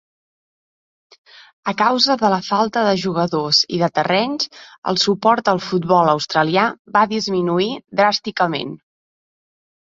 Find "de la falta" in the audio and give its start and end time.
2.21-2.83